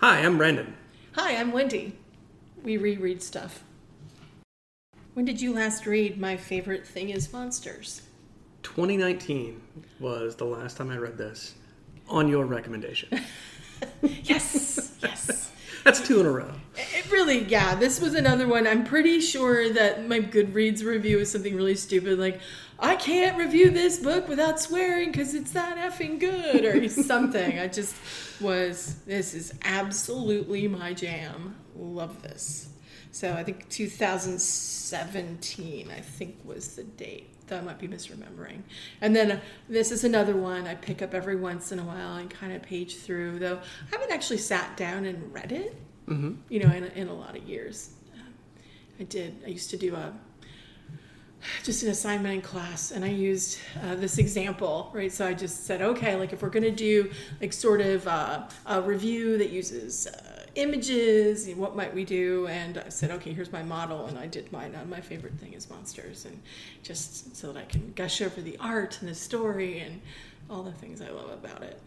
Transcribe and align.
Hi, 0.00 0.20
I'm 0.20 0.38
Brandon. 0.38 0.72
Hi, 1.12 1.36
I'm 1.36 1.52
Wendy. 1.52 1.92
We 2.64 2.78
reread 2.78 3.22
stuff. 3.22 3.62
When 5.12 5.26
did 5.26 5.42
you 5.42 5.52
last 5.52 5.84
read 5.84 6.18
My 6.18 6.38
Favorite 6.38 6.86
Thing 6.86 7.10
is 7.10 7.30
Monsters? 7.34 8.00
2019 8.62 9.60
was 9.98 10.36
the 10.36 10.46
last 10.46 10.78
time 10.78 10.88
I 10.88 10.96
read 10.96 11.18
this 11.18 11.54
on 12.08 12.28
your 12.28 12.46
recommendation. 12.46 13.10
yes, 14.02 14.96
yes. 15.02 15.52
That's 15.84 16.00
two 16.00 16.20
in 16.20 16.24
a 16.24 16.30
row. 16.30 16.50
It 16.76 17.10
really, 17.12 17.44
yeah, 17.44 17.74
this 17.74 18.00
was 18.00 18.14
another 18.14 18.48
one. 18.48 18.66
I'm 18.66 18.84
pretty 18.84 19.20
sure 19.20 19.70
that 19.70 20.08
my 20.08 20.20
Goodreads 20.20 20.82
review 20.82 21.18
is 21.18 21.30
something 21.30 21.54
really 21.54 21.74
stupid 21.74 22.18
like, 22.18 22.40
I 22.80 22.96
can't 22.96 23.36
review 23.36 23.70
this 23.70 23.98
book 23.98 24.26
without 24.26 24.58
swearing 24.58 25.12
because 25.12 25.34
it's 25.34 25.52
that 25.52 25.76
effing 25.76 26.18
good 26.18 26.64
or 26.64 26.88
something. 27.02 27.58
I 27.58 27.68
just 27.68 27.94
was, 28.40 28.94
this 29.06 29.34
is 29.34 29.52
absolutely 29.62 30.66
my 30.66 30.94
jam. 30.94 31.56
Love 31.76 32.22
this. 32.22 32.70
So 33.12 33.34
I 33.34 33.44
think 33.44 33.68
2017, 33.68 35.90
I 35.90 36.00
think 36.00 36.38
was 36.44 36.76
the 36.76 36.84
date. 36.84 37.26
Though 37.48 37.58
I 37.58 37.60
might 37.62 37.78
be 37.80 37.88
misremembering. 37.88 38.60
And 39.00 39.16
then 39.16 39.32
uh, 39.32 39.40
this 39.68 39.90
is 39.90 40.04
another 40.04 40.36
one 40.36 40.68
I 40.68 40.76
pick 40.76 41.02
up 41.02 41.14
every 41.14 41.34
once 41.34 41.72
in 41.72 41.80
a 41.80 41.84
while 41.84 42.14
and 42.14 42.30
kind 42.30 42.52
of 42.52 42.62
page 42.62 42.98
through, 42.98 43.40
though 43.40 43.56
I 43.56 43.90
haven't 43.90 44.12
actually 44.12 44.38
sat 44.38 44.76
down 44.76 45.04
and 45.04 45.34
read 45.34 45.50
it, 45.50 45.74
mm-hmm. 46.06 46.34
you 46.48 46.60
know, 46.60 46.72
in, 46.72 46.84
in 46.84 47.08
a 47.08 47.12
lot 47.12 47.36
of 47.36 47.42
years. 47.42 47.90
Um, 48.14 48.32
I 49.00 49.02
did, 49.02 49.42
I 49.44 49.48
used 49.48 49.68
to 49.70 49.76
do 49.76 49.96
a 49.96 50.14
just 51.64 51.82
an 51.82 51.90
assignment 51.90 52.34
in 52.34 52.42
class 52.42 52.90
and 52.90 53.04
i 53.04 53.08
used 53.08 53.58
uh, 53.82 53.94
this 53.94 54.18
example 54.18 54.90
right? 54.92 55.12
So 55.12 55.26
i 55.26 55.34
just 55.34 55.64
said 55.66 55.82
okay 55.82 56.16
like 56.16 56.32
if 56.32 56.42
we're 56.42 56.50
going 56.50 56.62
to 56.62 56.70
do 56.70 57.10
like 57.40 57.52
sort 57.52 57.80
of 57.80 58.06
uh, 58.06 58.42
a 58.66 58.80
review 58.80 59.38
that 59.38 59.50
uses 59.50 60.06
uh, 60.06 60.44
images 60.56 61.48
what 61.54 61.76
might 61.76 61.94
we 61.94 62.04
do? 62.04 62.46
And 62.48 62.78
i 62.78 62.88
said 62.88 63.10
okay 63.12 63.32
here's 63.32 63.52
my 63.52 63.62
model 63.62 64.06
and 64.06 64.18
i 64.18 64.26
did 64.26 64.50
mine. 64.52 64.74
On 64.74 64.88
my 64.88 65.00
favorite 65.00 65.34
thing 65.34 65.52
is 65.52 65.68
monsters 65.70 66.24
and 66.24 66.40
just 66.82 67.36
so 67.36 67.52
that 67.52 67.60
i 67.60 67.64
can 67.64 67.92
gush 67.94 68.20
over 68.20 68.40
the 68.40 68.56
art 68.58 68.98
and 69.00 69.08
the 69.08 69.14
story 69.14 69.80
and 69.80 70.00
all 70.48 70.62
the 70.62 70.72
things 70.72 71.00
i 71.00 71.08
love 71.08 71.30
about 71.30 71.62
it. 71.62 71.80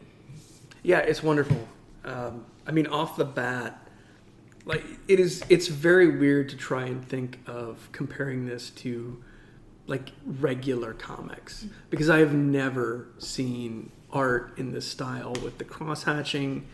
Yeah 0.81 0.99
it's 0.99 1.23
wonderful. 1.23 1.67
Um, 2.05 2.45
i 2.67 2.71
mean 2.71 2.87
off 2.87 3.15
the 3.17 3.25
bat 3.25 3.79
like 4.65 4.83
it 5.07 5.19
is 5.19 5.43
it's 5.49 5.67
very 5.67 6.17
weird 6.17 6.49
to 6.49 6.57
try 6.57 6.85
and 6.85 7.07
think 7.07 7.39
of 7.47 7.89
comparing 7.91 8.45
this 8.45 8.69
to 8.69 9.21
like 9.85 10.11
regular 10.25 10.93
comics 10.93 11.65
because 11.89 12.09
i 12.09 12.19
have 12.19 12.33
never 12.33 13.07
seen 13.17 13.91
art 14.13 14.53
in 14.57 14.71
this 14.71 14.87
style 14.87 15.33
with 15.43 15.57
the 15.57 15.63
cross 15.65 16.03
hatching 16.03 16.65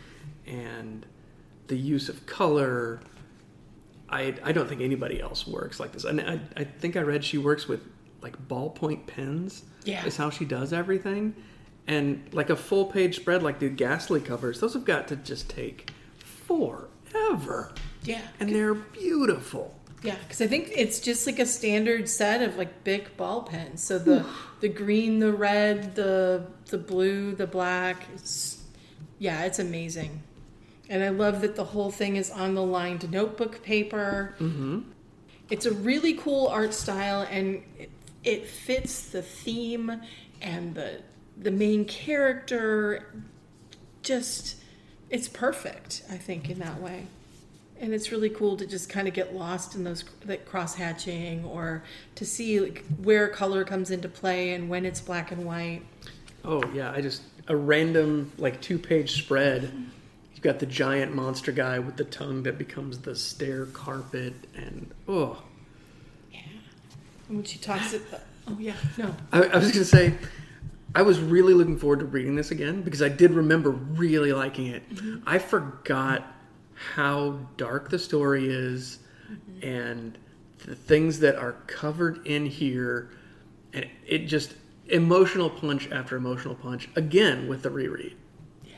and 0.46 1.06
the 1.68 1.78
use 1.78 2.10
of 2.10 2.26
color. 2.26 3.00
I, 4.10 4.36
I 4.44 4.52
don't 4.52 4.68
think 4.68 4.82
anybody 4.82 5.22
else 5.22 5.48
works 5.48 5.80
like 5.80 5.94
this. 5.94 6.04
And 6.04 6.20
I, 6.20 6.40
I 6.58 6.64
think 6.66 6.98
I 6.98 7.02
read 7.02 7.24
she 7.24 7.38
works 7.38 7.68
with 7.68 7.82
like 8.22 8.36
ballpoint 8.48 9.08
pens. 9.08 9.64
Yeah. 9.86 10.06
Is 10.06 10.18
how 10.18 10.30
she 10.30 10.46
does 10.46 10.74
everything. 10.74 11.34
And 11.88 12.28
like 12.34 12.50
a 12.50 12.56
full 12.56 12.86
page 12.86 13.16
spread 13.16 13.42
like 13.42 13.60
the 13.60 13.70
Ghastly 13.70 14.20
covers, 14.20 14.60
those 14.60 14.74
have 14.74 14.86
got 14.86 15.08
to 15.08 15.16
just 15.16 15.50
take 15.50 15.92
forever. 16.18 17.72
Yeah. 18.04 18.22
And 18.40 18.54
they're 18.54 18.74
beautiful. 18.74 19.79
Yeah, 20.02 20.16
because 20.24 20.42
I 20.42 20.48
think 20.48 20.72
it's 20.76 21.00
just 21.00 21.28
like 21.28 21.40
a 21.40 21.46
standard 21.46 22.08
set 22.08 22.42
of 22.42 22.58
like 22.58 22.84
big 22.84 23.16
ball 23.18 23.44
pens. 23.44 23.84
So 23.84 24.00
the 24.00 24.26
the 24.62 24.70
green, 24.70 25.20
the 25.20 25.34
red, 25.34 25.96
the 25.96 26.46
the 26.68 26.78
blue, 26.78 27.36
the 27.36 27.48
black. 27.48 28.04
It's 28.14 28.64
yeah, 29.18 29.44
it's 29.44 29.60
amazing. 29.60 30.24
And 30.90 31.04
I 31.04 31.10
love 31.10 31.42
that 31.42 31.56
the 31.56 31.66
whole 31.66 31.92
thing 31.92 32.16
is 32.16 32.32
on 32.32 32.56
the 32.56 32.64
lined 32.64 33.12
notebook 33.12 33.62
paper. 33.62 34.36
Mm-hmm. 34.40 34.80
It's 35.50 35.66
a 35.66 35.72
really 35.72 36.14
cool 36.14 36.48
art 36.48 36.74
style, 36.74 37.28
and 37.30 37.64
it, 37.78 37.92
it 38.24 38.48
fits 38.48 39.10
the 39.10 39.22
theme 39.22 40.02
and 40.42 40.76
the 40.76 41.02
the 41.38 41.52
main 41.52 41.86
character. 41.86 43.14
Just, 44.02 44.56
it's 45.10 45.28
perfect. 45.28 46.04
I 46.10 46.18
think 46.18 46.50
in 46.50 46.60
that 46.60 46.82
way, 46.82 47.08
and 47.80 47.94
it's 47.94 48.12
really 48.12 48.30
cool 48.30 48.58
to 48.58 48.66
just 48.66 48.90
kind 48.90 49.08
of 49.08 49.14
get 49.14 49.36
lost 49.36 49.76
in 49.76 49.84
those 49.84 50.04
that 50.26 50.46
cross 50.46 50.76
hatching, 50.76 51.46
or 51.46 51.84
to 52.16 52.26
see 52.26 52.60
like 52.60 52.84
where 53.02 53.28
color 53.28 53.64
comes 53.64 53.92
into 53.92 54.08
play 54.08 54.54
and 54.54 54.70
when 54.70 54.86
it's 54.86 55.02
black 55.02 55.32
and 55.32 55.46
white. 55.46 55.82
Oh 56.44 56.64
yeah, 56.74 56.92
I 56.92 57.02
just 57.02 57.24
a 57.48 57.56
random 57.56 58.32
like 58.38 58.62
two 58.62 58.78
page 58.78 59.24
spread 59.24 59.72
You've 60.40 60.46
got 60.46 60.60
the 60.60 60.68
giant 60.68 61.14
monster 61.14 61.52
guy 61.52 61.80
with 61.80 61.98
the 61.98 62.06
tongue 62.06 62.44
that 62.44 62.58
becomes 62.58 63.00
the 63.00 63.14
stair 63.14 63.66
carpet, 63.66 64.34
and 64.56 64.90
oh. 65.06 65.44
Yeah. 66.32 66.40
And 67.28 67.40
when 67.40 67.44
she 67.44 67.60
talks 67.60 67.92
it, 67.92 68.04
oh 68.48 68.56
yeah, 68.58 68.78
no. 68.98 69.14
I, 69.34 69.42
I 69.42 69.58
was 69.58 69.74
going 69.74 69.84
to 69.84 69.84
say, 69.84 70.14
I 70.96 71.02
was 71.02 71.20
really 71.20 71.54
looking 71.54 71.78
forward 71.78 72.00
to 72.00 72.06
reading 72.06 72.38
this 72.38 72.52
again 72.52 72.84
because 72.84 73.02
I 73.02 73.10
did 73.10 73.32
remember 73.32 73.72
really 73.72 74.32
liking 74.32 74.68
it. 74.68 74.90
Mm-hmm. 74.90 75.28
I 75.28 75.40
forgot 75.40 76.26
how 76.96 77.40
dark 77.58 77.90
the 77.90 78.00
story 78.00 78.48
is 78.48 79.00
mm-hmm. 79.30 79.68
and 79.68 80.18
the 80.66 80.76
things 80.76 81.20
that 81.20 81.36
are 81.36 81.54
covered 81.68 82.26
in 82.26 82.46
here, 82.46 83.12
and 83.74 83.86
it 84.06 84.20
just 84.28 84.56
emotional 84.88 85.50
punch 85.50 85.90
after 85.92 86.16
emotional 86.16 86.56
punch 86.56 86.90
again 86.96 87.48
with 87.48 87.64
the 87.64 87.70
reread. 87.70 88.16
Yeah, 88.66 88.76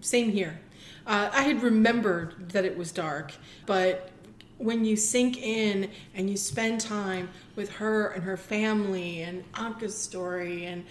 same 0.00 0.30
here. 0.30 0.60
Uh, 1.06 1.30
I 1.32 1.42
had 1.42 1.62
remembered 1.62 2.50
that 2.50 2.64
it 2.64 2.76
was 2.76 2.92
dark, 2.92 3.32
but 3.66 4.10
when 4.58 4.84
you 4.84 4.96
sink 4.96 5.40
in 5.40 5.90
and 6.14 6.28
you 6.28 6.36
spend 6.36 6.80
time 6.80 7.30
with 7.56 7.70
her 7.70 8.08
and 8.08 8.22
her 8.24 8.36
family 8.36 9.22
and 9.22 9.50
Anka's 9.52 9.96
story 9.96 10.66
and 10.66 10.84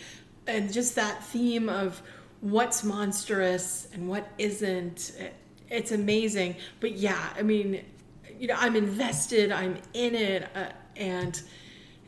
and 0.48 0.72
just 0.72 0.96
that 0.96 1.24
theme 1.26 1.68
of 1.68 2.02
what's 2.40 2.84
monstrous 2.84 3.90
and 3.94 4.08
what 4.08 4.30
isn't, 4.38 5.12
it's 5.70 5.92
amazing. 5.92 6.56
But 6.80 6.94
yeah, 6.94 7.30
I 7.38 7.42
mean, 7.44 7.84
you 8.40 8.48
know, 8.48 8.56
I'm 8.58 8.76
invested. 8.76 9.52
I'm 9.52 9.78
in 9.94 10.16
it, 10.16 10.50
uh, 10.56 10.70
and 10.96 11.42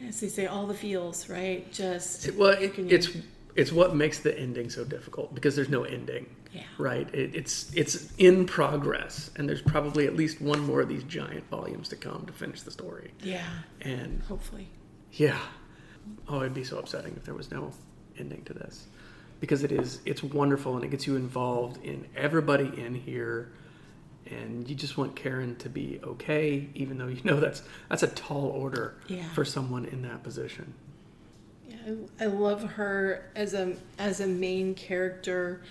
as 0.07 0.19
they 0.21 0.27
say, 0.27 0.45
all 0.45 0.67
the 0.67 0.73
feels, 0.73 1.29
right? 1.29 1.71
Just 1.71 2.31
well, 2.33 2.51
it, 2.51 2.77
it's 2.77 3.09
it's 3.55 3.71
what 3.71 3.95
makes 3.95 4.19
the 4.19 4.37
ending 4.37 4.69
so 4.69 4.83
difficult 4.83 5.33
because 5.35 5.55
there's 5.55 5.69
no 5.69 5.83
ending. 5.83 6.27
Yeah. 6.53 6.63
Right. 6.77 7.13
It, 7.13 7.35
it's 7.35 7.71
it's 7.75 8.11
in 8.17 8.45
progress, 8.45 9.29
and 9.35 9.47
there's 9.47 9.61
probably 9.61 10.07
at 10.07 10.15
least 10.15 10.41
one 10.41 10.59
more 10.61 10.81
of 10.81 10.89
these 10.89 11.03
giant 11.03 11.47
volumes 11.49 11.89
to 11.89 11.95
come 11.95 12.25
to 12.25 12.33
finish 12.33 12.61
the 12.61 12.71
story. 12.71 13.11
Yeah. 13.21 13.45
And 13.81 14.21
hopefully. 14.23 14.67
Yeah. 15.11 15.39
Oh, 16.27 16.39
it'd 16.39 16.53
be 16.53 16.63
so 16.63 16.79
upsetting 16.79 17.13
if 17.17 17.23
there 17.23 17.35
was 17.35 17.51
no 17.51 17.71
ending 18.17 18.43
to 18.45 18.53
this, 18.53 18.87
because 19.39 19.63
it 19.63 19.71
is 19.71 20.01
it's 20.05 20.23
wonderful 20.23 20.75
and 20.75 20.83
it 20.83 20.91
gets 20.91 21.07
you 21.07 21.15
involved 21.15 21.83
in 21.83 22.05
everybody 22.15 22.71
in 22.77 22.95
here, 22.95 23.51
and 24.25 24.69
you 24.69 24.75
just 24.75 24.97
want 24.97 25.15
Karen 25.15 25.55
to 25.57 25.69
be 25.69 25.99
okay, 26.03 26.69
even 26.75 26.97
though 26.97 27.07
you 27.07 27.21
know 27.25 27.39
that's 27.39 27.63
that's 27.89 28.03
a 28.03 28.07
tall 28.07 28.47
order 28.47 28.95
yeah. 29.07 29.23
for 29.29 29.45
someone 29.45 29.85
in 29.85 30.01
that 30.03 30.23
position. 30.23 30.73
Yeah, 31.67 31.93
I 32.19 32.25
love 32.25 32.63
her 32.63 33.31
as 33.35 33.53
a 33.53 33.75
as 33.97 34.19
a 34.19 34.27
main 34.27 34.75
character 34.75 35.61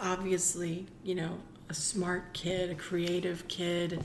obviously, 0.00 0.86
you 1.02 1.14
know, 1.14 1.38
a 1.68 1.74
smart 1.74 2.32
kid, 2.32 2.70
a 2.70 2.74
creative 2.74 3.46
kid, 3.48 4.04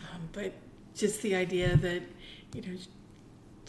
um, 0.00 0.28
but 0.32 0.52
just 0.94 1.22
the 1.22 1.34
idea 1.34 1.76
that, 1.76 2.02
you 2.54 2.62
know, 2.62 2.78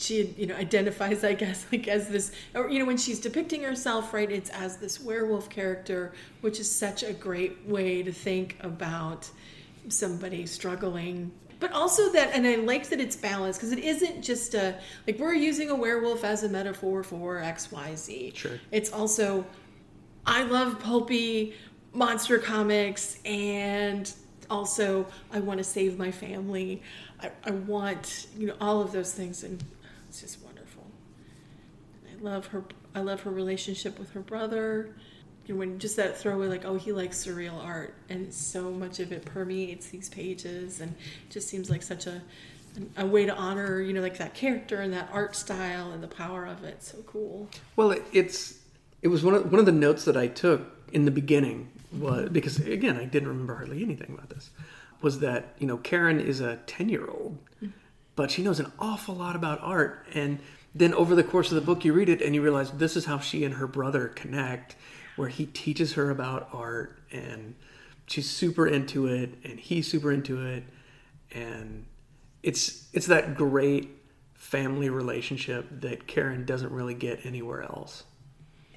she 0.01 0.33
you 0.37 0.47
know 0.47 0.55
identifies 0.55 1.23
i 1.23 1.33
guess 1.33 1.65
like 1.71 1.87
as 1.87 2.07
this 2.09 2.31
or 2.55 2.69
you 2.69 2.79
know 2.79 2.85
when 2.85 2.97
she's 2.97 3.19
depicting 3.19 3.63
herself 3.63 4.13
right 4.13 4.31
it's 4.31 4.49
as 4.51 4.77
this 4.77 4.99
werewolf 4.99 5.49
character 5.49 6.13
which 6.41 6.59
is 6.59 6.69
such 6.69 7.03
a 7.03 7.13
great 7.13 7.65
way 7.65 8.01
to 8.01 8.11
think 8.11 8.57
about 8.61 9.29
somebody 9.89 10.45
struggling. 10.45 11.31
But 11.59 11.73
also 11.73 12.11
that 12.13 12.33
and 12.33 12.47
i 12.47 12.55
like 12.55 12.89
that 12.89 12.99
it's 12.99 13.15
balanced 13.15 13.59
because 13.59 13.71
it 13.71 13.79
isn't 13.79 14.23
just 14.23 14.55
a 14.55 14.79
like 15.05 15.19
we're 15.19 15.35
using 15.35 15.69
a 15.69 15.75
werewolf 15.75 16.23
as 16.23 16.43
a 16.43 16.49
metaphor 16.49 17.03
for 17.03 17.35
xyz 17.37 18.35
sure. 18.35 18.59
It's 18.71 18.91
also 18.91 19.45
I 20.25 20.41
love 20.41 20.79
pulpy 20.79 21.53
monster 21.93 22.39
comics 22.39 23.19
and 23.25 24.11
also 24.49 25.05
I 25.31 25.39
want 25.39 25.59
to 25.59 25.63
save 25.63 25.99
my 25.99 26.09
family. 26.09 26.81
I, 27.21 27.29
I 27.43 27.51
want, 27.51 28.27
you 28.35 28.47
know, 28.47 28.55
all 28.59 28.81
of 28.81 28.91
those 28.91 29.13
things 29.13 29.43
and 29.43 29.63
it's 30.11 30.19
just 30.19 30.41
wonderful. 30.41 30.85
I 32.05 32.21
love 32.21 32.47
her 32.47 32.65
I 32.93 32.99
love 32.99 33.21
her 33.21 33.31
relationship 33.31 33.97
with 33.97 34.11
her 34.11 34.19
brother. 34.19 34.93
You 35.45 35.53
know, 35.53 35.59
when 35.59 35.79
just 35.79 35.95
that 35.95 36.17
throwaway 36.17 36.47
like, 36.47 36.65
oh, 36.65 36.75
he 36.75 36.91
likes 36.91 37.25
surreal 37.25 37.63
art 37.63 37.95
and 38.09 38.33
so 38.33 38.71
much 38.71 38.99
of 38.99 39.13
it 39.13 39.23
permeates 39.23 39.87
these 39.87 40.09
pages 40.09 40.81
and 40.81 40.93
just 41.29 41.47
seems 41.47 41.69
like 41.69 41.81
such 41.81 42.07
a 42.07 42.21
a 42.97 43.05
way 43.05 43.25
to 43.25 43.33
honor, 43.33 43.79
you 43.79 43.93
know, 43.93 44.01
like 44.01 44.17
that 44.17 44.33
character 44.33 44.81
and 44.81 44.91
that 44.91 45.07
art 45.13 45.33
style 45.33 45.91
and 45.93 46.03
the 46.03 46.09
power 46.09 46.45
of 46.45 46.65
it. 46.65 46.83
So 46.83 46.97
cool. 47.07 47.47
Well, 47.77 47.91
it, 47.91 48.03
it's 48.11 48.59
it 49.01 49.07
was 49.07 49.23
one 49.23 49.35
of 49.35 49.49
one 49.49 49.61
of 49.61 49.65
the 49.65 49.71
notes 49.71 50.03
that 50.03 50.17
I 50.17 50.27
took 50.27 50.61
in 50.91 51.05
the 51.05 51.11
beginning 51.11 51.71
was 51.97 52.27
because 52.27 52.59
again 52.59 52.97
I 52.97 53.05
didn't 53.05 53.29
remember 53.29 53.55
hardly 53.55 53.81
anything 53.81 54.13
about 54.13 54.29
this. 54.29 54.49
Was 55.01 55.21
that 55.21 55.55
you 55.57 55.67
know 55.67 55.77
Karen 55.77 56.19
is 56.19 56.41
a 56.41 56.57
ten 56.67 56.89
year 56.89 57.07
old, 57.07 57.37
mm-hmm. 57.63 57.67
But 58.15 58.31
she 58.31 58.41
knows 58.43 58.59
an 58.59 58.71
awful 58.79 59.15
lot 59.15 59.35
about 59.35 59.59
art, 59.61 60.05
and 60.13 60.39
then 60.73 60.93
over 60.93 61.15
the 61.15 61.23
course 61.23 61.51
of 61.51 61.55
the 61.55 61.61
book 61.61 61.83
you 61.83 61.93
read 61.93 62.09
it 62.09 62.21
and 62.21 62.33
you 62.33 62.41
realize 62.41 62.71
this 62.71 62.95
is 62.95 63.05
how 63.05 63.19
she 63.19 63.43
and 63.43 63.55
her 63.55 63.67
brother 63.67 64.07
connect, 64.07 64.75
where 65.15 65.29
he 65.29 65.45
teaches 65.45 65.93
her 65.93 66.09
about 66.09 66.49
art 66.53 66.99
and 67.11 67.55
she's 68.07 68.29
super 68.29 68.67
into 68.67 69.07
it 69.07 69.33
and 69.43 69.59
he's 69.59 69.89
super 69.89 70.11
into 70.11 70.45
it, 70.45 70.63
and 71.33 71.85
it's 72.43 72.87
it's 72.93 73.07
that 73.07 73.35
great 73.35 73.89
family 74.33 74.89
relationship 74.89 75.67
that 75.81 76.07
Karen 76.07 76.45
doesn't 76.45 76.71
really 76.71 76.93
get 76.95 77.25
anywhere 77.25 77.61
else. 77.61 78.03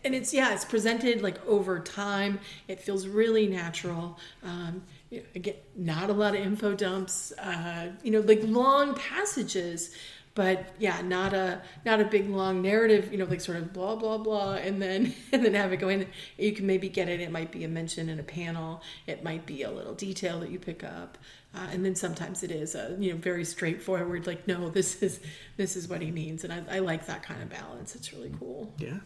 And 0.04 0.14
it's 0.14 0.34
yeah 0.34 0.52
it's 0.52 0.64
presented 0.64 1.22
like 1.22 1.44
over 1.46 1.80
time. 1.80 2.38
It 2.68 2.80
feels 2.80 3.06
really 3.06 3.46
natural. 3.46 4.18
Um, 4.42 4.82
you 5.14 5.20
know, 5.20 5.26
again 5.34 5.54
not 5.76 6.10
a 6.10 6.12
lot 6.12 6.34
of 6.34 6.40
info 6.40 6.74
dumps 6.74 7.32
uh, 7.38 7.88
you 8.02 8.10
know 8.10 8.20
like 8.20 8.40
long 8.42 8.94
passages 8.94 9.94
but 10.34 10.74
yeah 10.78 11.00
not 11.00 11.32
a 11.32 11.62
not 11.84 12.00
a 12.00 12.04
big 12.04 12.28
long 12.28 12.60
narrative 12.60 13.10
you 13.12 13.18
know 13.18 13.24
like 13.24 13.40
sort 13.40 13.56
of 13.56 13.72
blah 13.72 13.94
blah 13.94 14.18
blah 14.18 14.54
and 14.54 14.82
then 14.82 15.14
and 15.32 15.44
then 15.44 15.54
have 15.54 15.72
it 15.72 15.76
go 15.76 15.88
in. 15.88 16.06
You 16.36 16.52
can 16.52 16.66
maybe 16.66 16.88
get 16.88 17.08
it 17.08 17.20
it 17.20 17.30
might 17.30 17.52
be 17.52 17.64
a 17.64 17.68
mention 17.68 18.08
in 18.08 18.18
a 18.18 18.24
panel 18.24 18.82
it 19.06 19.22
might 19.22 19.46
be 19.46 19.62
a 19.62 19.70
little 19.70 19.94
detail 19.94 20.40
that 20.40 20.50
you 20.50 20.58
pick 20.58 20.82
up 20.82 21.18
uh, 21.54 21.68
and 21.72 21.84
then 21.84 21.94
sometimes 21.94 22.42
it 22.42 22.50
is 22.50 22.74
a 22.74 22.96
you 22.98 23.12
know 23.12 23.18
very 23.18 23.44
straightforward 23.44 24.26
like 24.26 24.46
no 24.48 24.68
this 24.68 25.02
is 25.02 25.20
this 25.56 25.76
is 25.76 25.88
what 25.88 26.02
he 26.02 26.10
means 26.10 26.42
and 26.44 26.52
I, 26.52 26.76
I 26.76 26.78
like 26.80 27.06
that 27.06 27.22
kind 27.22 27.42
of 27.42 27.48
balance 27.48 27.94
it's 27.94 28.12
really 28.12 28.32
cool. 28.38 28.72
Yeah. 28.78 28.98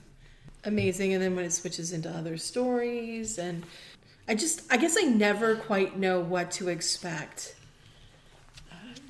Amazing 0.65 1.13
and 1.13 1.23
then 1.23 1.37
when 1.37 1.45
it 1.45 1.53
switches 1.53 1.93
into 1.93 2.11
other 2.11 2.37
stories 2.39 3.39
and 3.39 3.65
i 4.29 4.35
just 4.35 4.63
i 4.71 4.77
guess 4.77 4.97
i 4.99 5.03
never 5.03 5.57
quite 5.57 5.99
know 5.99 6.21
what 6.21 6.51
to 6.51 6.69
expect 6.69 7.55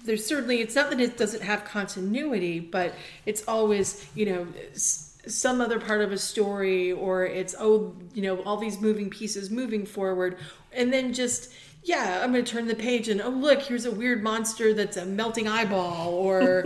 there's 0.04 0.24
certainly 0.24 0.60
it's 0.60 0.74
not 0.74 0.90
that 0.90 1.00
it 1.00 1.18
doesn't 1.18 1.42
have 1.42 1.64
continuity 1.64 2.60
but 2.60 2.94
it's 3.26 3.46
always 3.46 4.08
you 4.14 4.26
know 4.26 4.46
some 4.74 5.60
other 5.60 5.78
part 5.78 6.00
of 6.00 6.12
a 6.12 6.18
story 6.18 6.92
or 6.92 7.24
it's 7.26 7.54
oh 7.58 7.94
you 8.14 8.22
know 8.22 8.40
all 8.42 8.56
these 8.56 8.80
moving 8.80 9.10
pieces 9.10 9.50
moving 9.50 9.84
forward 9.84 10.38
and 10.72 10.92
then 10.92 11.12
just 11.12 11.52
yeah 11.82 12.20
i'm 12.22 12.32
going 12.32 12.44
to 12.44 12.50
turn 12.50 12.66
the 12.66 12.74
page 12.74 13.08
and 13.08 13.20
oh 13.20 13.28
look 13.28 13.60
here's 13.62 13.84
a 13.84 13.90
weird 13.90 14.22
monster 14.22 14.72
that's 14.72 14.96
a 14.96 15.04
melting 15.04 15.46
eyeball 15.46 16.14
or 16.14 16.64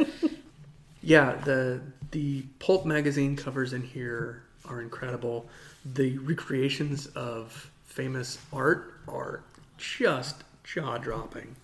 yeah 1.03 1.35
the 1.45 1.81
the 2.13 2.43
pulp 2.59 2.87
magazine 2.87 3.35
covers 3.35 3.73
in 3.73 3.83
here 3.83 4.45
are 4.67 4.81
incredible. 4.81 5.49
The 5.85 6.19
recreations 6.19 7.07
of 7.09 7.71
famous 7.93 8.39
art 8.53 8.95
are 9.07 9.43
just 9.77 10.45
jaw 10.65 10.97
dropping. 10.97 11.55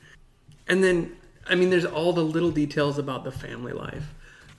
And 0.69 0.85
then, 0.85 1.17
I 1.49 1.55
mean, 1.55 1.71
there's 1.71 1.87
all 1.87 2.13
the 2.13 2.23
little 2.23 2.51
details 2.51 2.99
about 2.99 3.25
the 3.25 3.33
family 3.33 3.73
life. 3.73 4.05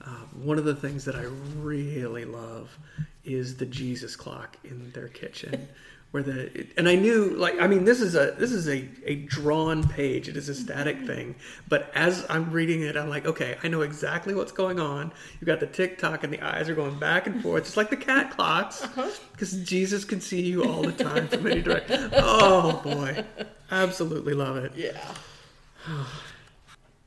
Uh, 0.04 0.26
one 0.42 0.58
of 0.58 0.66
the 0.66 0.74
things 0.74 1.06
that 1.06 1.16
I 1.16 1.26
really 1.62 2.26
love 2.26 2.76
is 3.24 3.56
the 3.56 3.66
Jesus 3.68 4.16
clock 4.16 4.58
in 4.64 4.92
their 4.92 5.10
kitchen. 5.10 5.68
where 6.12 6.24
the 6.24 6.68
and 6.76 6.90
I 6.90 6.96
knew 6.96 7.30
like 7.30 7.60
I 7.60 7.68
mean 7.68 7.86
this 7.86 8.02
is 8.02 8.16
a 8.16 8.36
this 8.38 8.52
is 8.52 8.68
a, 8.68 8.88
a 9.06 9.16
drawn 9.16 9.88
page. 9.88 10.28
It 10.28 10.38
is 10.38 10.50
a 10.50 10.56
static 10.56 10.98
mm-hmm. 10.98 11.08
thing. 11.08 11.36
But 11.68 11.92
as 11.94 12.26
I'm 12.30 12.52
reading 12.52 12.82
it 12.82 12.98
I'm 12.98 13.10
like 13.10 13.26
okay 13.26 13.58
I 13.64 13.68
know 13.68 13.82
exactly 13.82 14.34
what's 14.34 14.52
going 14.52 14.80
on. 14.80 15.12
You've 15.40 15.48
got 15.48 15.60
the 15.60 15.68
tick 15.68 16.00
tock 16.00 16.24
and 16.24 16.34
the 16.34 16.42
eyes 16.42 16.68
are 16.68 16.76
going 16.76 16.98
back 16.98 17.28
and 17.28 17.42
forth. 17.42 17.66
Just 17.66 17.78
like 17.78 17.92
the 17.92 17.98
cat 17.98 18.32
clocks 18.36 18.86
because 19.34 19.54
uh-huh. 19.54 19.64
Jesus 19.66 20.04
can 20.04 20.20
see 20.20 20.42
you 20.42 20.64
all 20.64 20.82
the 20.82 20.92
time 20.92 21.28
from 21.28 21.46
any 21.46 21.62
direction 21.62 22.10
oh 22.14 22.82
boy. 22.84 23.24
Absolutely 23.72 24.34
love 24.34 24.58
it. 24.58 24.74
Yeah. 24.76 25.00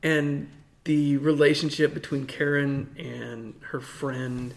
And 0.05 0.49
the 0.83 1.15
relationship 1.15 1.93
between 1.93 2.25
Karen 2.25 2.93
and 2.99 3.53
her 3.69 3.79
friend 3.79 4.53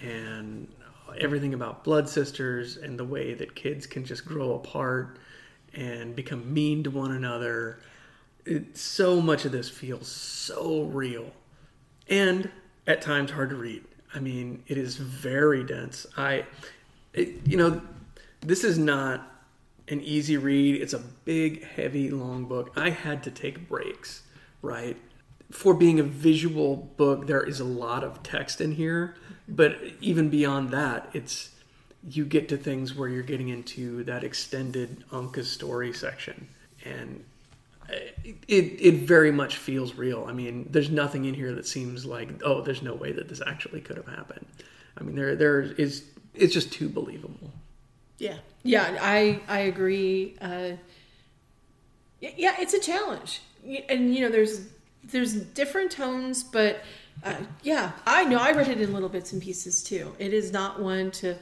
and 0.00 0.68
everything 1.18 1.54
about 1.54 1.84
blood 1.84 2.08
sisters 2.08 2.76
and 2.76 2.98
the 2.98 3.04
way 3.04 3.34
that 3.34 3.54
kids 3.54 3.86
can 3.86 4.04
just 4.04 4.24
grow 4.24 4.54
apart 4.54 5.18
and 5.74 6.14
become 6.16 6.52
mean 6.52 6.82
to 6.84 6.90
one 6.90 7.12
another. 7.12 7.80
It, 8.44 8.76
so 8.76 9.20
much 9.20 9.44
of 9.44 9.52
this 9.52 9.68
feels 9.68 10.08
so 10.08 10.84
real 10.84 11.30
and 12.08 12.50
at 12.86 13.02
times 13.02 13.30
hard 13.30 13.50
to 13.50 13.56
read. 13.56 13.84
I 14.14 14.20
mean, 14.20 14.62
it 14.66 14.78
is 14.78 14.96
very 14.96 15.64
dense. 15.64 16.06
I, 16.16 16.44
it, 17.12 17.46
you 17.46 17.56
know, 17.56 17.82
this 18.40 18.64
is 18.64 18.78
not 18.78 19.32
an 19.88 20.00
easy 20.00 20.36
read. 20.36 20.80
It's 20.80 20.94
a 20.94 20.98
big, 20.98 21.64
heavy, 21.64 22.10
long 22.10 22.44
book. 22.44 22.72
I 22.76 22.90
had 22.90 23.22
to 23.24 23.30
take 23.30 23.68
breaks, 23.68 24.22
right? 24.62 24.96
For 25.50 25.74
being 25.74 26.00
a 26.00 26.04
visual 26.04 26.76
book, 26.96 27.26
there 27.26 27.42
is 27.42 27.60
a 27.60 27.64
lot 27.64 28.02
of 28.02 28.22
text 28.22 28.60
in 28.60 28.72
here 28.72 29.16
but 29.48 29.78
even 30.00 30.28
beyond 30.28 30.70
that, 30.70 31.08
it's 31.12 31.50
you 32.08 32.24
get 32.24 32.48
to 32.48 32.56
things 32.56 32.94
where 32.94 33.08
you're 33.08 33.22
getting 33.22 33.48
into 33.48 34.04
that 34.04 34.24
extended 34.24 35.04
Anka's 35.10 35.50
story 35.50 35.92
section, 35.92 36.48
and 36.84 37.24
it, 37.88 38.36
it 38.48 38.94
very 39.06 39.30
much 39.30 39.56
feels 39.56 39.94
real. 39.94 40.24
I 40.28 40.32
mean, 40.32 40.68
there's 40.70 40.90
nothing 40.90 41.24
in 41.26 41.34
here 41.34 41.54
that 41.54 41.66
seems 41.66 42.04
like 42.04 42.42
oh, 42.44 42.60
there's 42.60 42.82
no 42.82 42.94
way 42.94 43.12
that 43.12 43.28
this 43.28 43.40
actually 43.46 43.80
could 43.80 43.96
have 43.96 44.06
happened. 44.06 44.46
I 44.98 45.04
mean, 45.04 45.14
there 45.14 45.36
there 45.36 45.60
is 45.60 46.04
it's 46.34 46.52
just 46.52 46.72
too 46.72 46.88
believable. 46.88 47.52
Yeah, 48.18 48.38
yeah, 48.64 48.98
I 49.00 49.40
I 49.46 49.60
agree. 49.60 50.36
Uh, 50.40 50.72
yeah, 52.20 52.56
it's 52.58 52.74
a 52.74 52.80
challenge, 52.80 53.42
and 53.88 54.12
you 54.12 54.22
know, 54.22 54.30
there's 54.30 54.62
there's 55.10 55.34
different 55.34 55.90
tones, 55.90 56.42
but 56.42 56.82
uh, 57.24 57.36
yeah, 57.62 57.92
I 58.06 58.24
know. 58.24 58.38
I 58.38 58.52
read 58.52 58.68
it 58.68 58.80
in 58.80 58.92
little 58.92 59.08
bits 59.08 59.32
and 59.32 59.40
pieces 59.40 59.82
too. 59.82 60.14
It 60.18 60.32
is 60.32 60.52
not 60.52 60.80
one 60.80 61.10
to, 61.12 61.36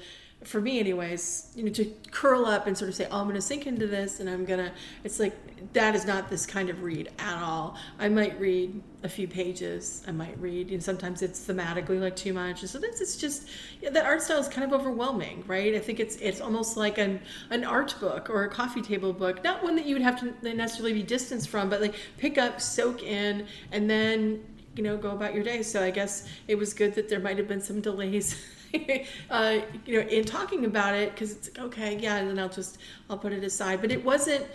for 0.44 0.60
me, 0.60 0.78
anyways. 0.78 1.50
You 1.54 1.64
know, 1.64 1.72
to 1.72 1.92
curl 2.10 2.46
up 2.46 2.66
and 2.66 2.76
sort 2.76 2.88
of 2.88 2.94
say, 2.94 3.06
"Oh, 3.10 3.18
I'm 3.18 3.24
going 3.24 3.34
to 3.34 3.40
sink 3.40 3.66
into 3.66 3.86
this," 3.86 4.20
and 4.20 4.28
I'm 4.28 4.44
gonna. 4.44 4.72
It's 5.02 5.18
like 5.18 5.34
that 5.72 5.94
is 5.94 6.06
not 6.06 6.28
this 6.28 6.46
kind 6.46 6.70
of 6.70 6.82
read 6.82 7.10
at 7.18 7.42
all. 7.42 7.76
I 7.98 8.08
might 8.08 8.38
read 8.38 8.82
a 9.02 9.08
few 9.08 9.26
pages. 9.26 10.04
I 10.06 10.12
might 10.12 10.38
read, 10.40 10.70
and 10.70 10.82
sometimes 10.82 11.22
it's 11.22 11.46
thematically 11.46 12.00
like 12.00 12.16
too 12.16 12.32
much. 12.32 12.60
And 12.60 12.70
sometimes 12.70 13.00
it's 13.00 13.16
just 13.16 13.48
yeah, 13.80 13.90
the 13.90 14.04
art 14.04 14.22
style 14.22 14.38
is 14.38 14.48
kind 14.48 14.64
of 14.64 14.78
overwhelming, 14.78 15.44
right? 15.46 15.74
I 15.74 15.78
think 15.78 16.00
it's 16.00 16.16
it's 16.16 16.40
almost 16.40 16.76
like 16.76 16.98
an 16.98 17.20
an 17.50 17.64
art 17.64 17.94
book 18.00 18.30
or 18.30 18.44
a 18.44 18.48
coffee 18.48 18.82
table 18.82 19.12
book, 19.12 19.42
not 19.42 19.62
one 19.62 19.76
that 19.76 19.86
you 19.86 19.94
would 19.94 20.02
have 20.02 20.20
to 20.20 20.54
necessarily 20.54 20.92
be 20.92 21.02
distanced 21.02 21.48
from, 21.48 21.68
but 21.68 21.80
like 21.80 21.94
pick 22.18 22.38
up, 22.38 22.60
soak 22.60 23.02
in, 23.02 23.46
and 23.72 23.88
then 23.88 24.42
you 24.76 24.82
know, 24.82 24.96
go 24.96 25.10
about 25.10 25.34
your 25.34 25.44
day. 25.44 25.62
So 25.62 25.82
I 25.82 25.90
guess 25.90 26.26
it 26.48 26.56
was 26.56 26.74
good 26.74 26.94
that 26.94 27.08
there 27.08 27.20
might 27.20 27.38
have 27.38 27.48
been 27.48 27.60
some 27.60 27.80
delays, 27.80 28.36
uh, 29.30 29.58
you 29.86 30.00
know, 30.00 30.08
in 30.08 30.24
talking 30.24 30.64
about 30.64 30.94
it 30.94 31.12
because 31.12 31.32
it's 31.32 31.48
like, 31.56 31.66
okay, 31.66 31.98
yeah, 31.98 32.16
and 32.16 32.28
then 32.28 32.38
I'll 32.38 32.48
just 32.48 32.78
I'll 33.08 33.18
put 33.18 33.32
it 33.32 33.44
aside. 33.44 33.80
But 33.80 33.92
it 33.92 34.04
wasn't 34.04 34.46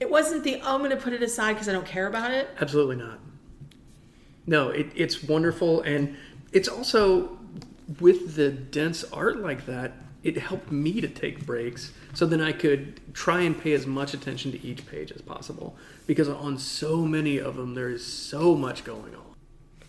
it 0.00 0.10
wasn't 0.10 0.44
the 0.44 0.60
oh, 0.62 0.74
I'm 0.74 0.80
going 0.80 0.90
to 0.90 0.96
put 0.96 1.12
it 1.12 1.22
aside 1.22 1.54
because 1.54 1.68
I 1.68 1.72
don't 1.72 1.86
care 1.86 2.06
about 2.06 2.30
it. 2.30 2.48
Absolutely 2.60 2.96
not. 2.96 3.18
No, 4.46 4.70
it, 4.70 4.90
it's 4.94 5.22
wonderful, 5.22 5.82
and 5.82 6.16
it's 6.52 6.68
also 6.68 7.38
with 8.00 8.34
the 8.36 8.50
dense 8.50 9.04
art 9.12 9.40
like 9.40 9.66
that. 9.66 9.92
It 10.24 10.36
helped 10.36 10.72
me 10.72 11.00
to 11.00 11.06
take 11.08 11.46
breaks 11.46 11.92
so 12.12 12.26
then 12.26 12.40
I 12.40 12.50
could 12.50 13.00
try 13.14 13.42
and 13.42 13.58
pay 13.58 13.72
as 13.72 13.86
much 13.86 14.14
attention 14.14 14.50
to 14.52 14.66
each 14.66 14.84
page 14.86 15.12
as 15.12 15.22
possible 15.22 15.76
because 16.06 16.28
on 16.28 16.58
so 16.58 17.04
many 17.04 17.38
of 17.38 17.54
them 17.56 17.74
there 17.74 17.88
is 17.88 18.04
so 18.04 18.56
much 18.56 18.84
going 18.84 19.14
on. 19.14 19.22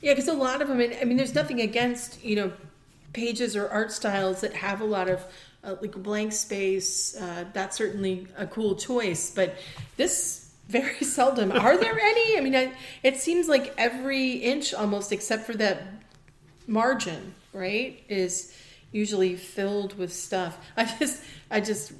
Yeah, 0.01 0.13
because 0.13 0.27
a 0.27 0.33
lot 0.33 0.61
of 0.61 0.67
them, 0.67 0.79
I 0.79 1.03
mean, 1.05 1.17
there's 1.17 1.35
nothing 1.35 1.59
against, 1.59 2.23
you 2.23 2.35
know, 2.35 2.51
pages 3.13 3.55
or 3.55 3.67
art 3.69 3.91
styles 3.91 4.41
that 4.41 4.53
have 4.53 4.81
a 4.81 4.85
lot 4.85 5.09
of 5.09 5.23
uh, 5.63 5.75
like 5.81 5.91
blank 5.93 6.33
space. 6.33 7.15
Uh, 7.15 7.45
that's 7.53 7.77
certainly 7.77 8.27
a 8.37 8.47
cool 8.47 8.75
choice, 8.75 9.31
but 9.31 9.55
this 9.97 10.51
very 10.67 10.99
seldom. 11.01 11.51
Are 11.51 11.77
there 11.77 11.99
any? 12.01 12.37
I 12.37 12.41
mean, 12.41 12.55
I, 12.55 12.73
it 13.03 13.17
seems 13.17 13.47
like 13.47 13.73
every 13.77 14.33
inch 14.33 14.73
almost, 14.73 15.11
except 15.11 15.45
for 15.45 15.53
that 15.55 15.83
margin, 16.67 17.33
right, 17.53 18.01
is 18.07 18.55
usually 18.91 19.35
filled 19.35 19.97
with 19.97 20.13
stuff. 20.13 20.57
I 20.77 20.85
just, 20.85 21.23
I 21.51 21.61
just 21.61 21.93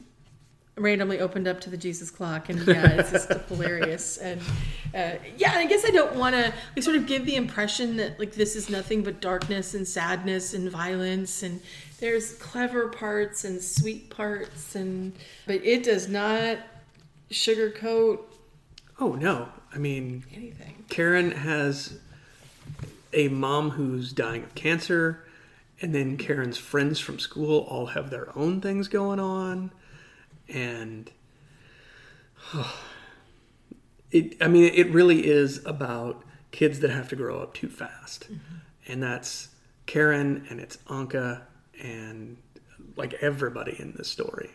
randomly 0.80 1.20
opened 1.20 1.48
up 1.48 1.62
to 1.62 1.70
the 1.70 1.78
Jesus 1.78 2.10
clock, 2.10 2.50
and 2.50 2.66
yeah, 2.68 2.88
it's 2.92 3.12
just 3.12 3.32
hilarious. 3.48 4.18
And 4.18 4.42
uh, 4.96 5.16
yeah, 5.38 5.54
I 5.54 5.66
guess 5.66 5.86
I 5.86 5.92
don't 5.92 6.16
want 6.16 6.36
to 6.36 6.54
like 6.76 6.84
sort 6.84 6.96
of 6.96 7.06
give 7.06 7.26
the 7.26 7.36
impression 7.36 7.98
that 7.98 8.20
like 8.20 8.34
this 8.34 8.56
is 8.56 8.70
nothing 8.70 9.04
but 9.04 9.22
darkness 9.22 9.74
and 9.74 9.88
sadness 9.88 10.54
and 10.54 10.70
violence, 10.72 11.44
and 11.44 11.62
there's 12.00 12.34
clever 12.36 12.90
parts 12.90 13.44
and 13.44 13.62
sweet 13.62 14.10
parts, 14.10 14.76
and 14.76 15.14
but 15.46 15.64
it 15.64 15.84
does 15.84 16.08
not 16.08 16.58
sugarcoat. 17.30 18.20
Oh 19.00 19.14
no! 19.14 19.50
I 19.74 19.78
mean, 19.78 20.24
anything. 20.34 20.86
Karen 20.90 21.32
has 21.32 22.00
a 23.14 23.28
mom 23.28 23.72
who's 23.72 24.12
dying 24.12 24.44
of 24.44 24.56
cancer. 24.56 25.26
And 25.82 25.96
then 25.96 26.18
Karen's 26.18 26.58
friends 26.58 27.00
from 27.00 27.20
school 27.20 27.62
all 27.70 27.86
have 27.86 28.10
their 28.10 28.38
own 28.38 28.60
things 28.60 28.90
going 28.90 29.18
on 29.18 29.72
and 30.54 31.12
it 34.12 34.36
i 34.42 34.48
mean 34.48 34.72
it 34.74 34.90
really 34.92 35.28
is 35.28 35.64
about 35.66 36.24
kids 36.52 36.80
that 36.80 36.90
have 36.90 37.08
to 37.10 37.16
grow 37.16 37.40
up 37.40 37.54
too 37.54 37.70
fast 37.70 38.26
mm-hmm. 38.32 38.56
and 38.88 39.04
that's 39.04 39.50
karen 39.86 40.46
and 40.50 40.60
it's 40.60 40.78
anka 40.88 41.42
and 41.82 42.38
like 42.96 43.14
everybody 43.22 43.76
in 43.80 43.94
this 43.98 44.10
story 44.10 44.50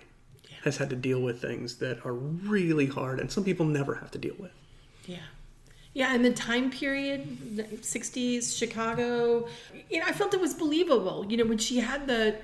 has 0.65 0.79
had 0.79 0.91
to 0.91 0.97
deal 0.97 1.21
with 1.21 1.41
things 1.41 1.77
that 1.77 2.05
are 2.05 2.15
really 2.15 2.87
hard 2.87 3.21
and 3.21 3.31
some 3.31 3.45
people 3.45 3.67
never 3.67 3.95
have 3.95 4.11
to 4.11 4.19
deal 4.19 4.35
with 4.39 4.53
Yeah. 5.07 5.19
Yeah, 5.95 6.13
and 6.13 6.25
the 6.25 6.33
time 6.33 6.73
period, 6.73 7.39
60s, 7.81 8.59
Chicago, 8.59 9.47
you 9.89 10.01
know, 10.01 10.07
I 10.09 10.13
felt 10.13 10.35
it 10.35 10.41
was 10.41 10.53
believable. 10.53 11.25
You 11.29 11.37
know, 11.37 11.45
when 11.45 11.59
she 11.59 11.79
had 11.79 12.09
the, 12.09 12.37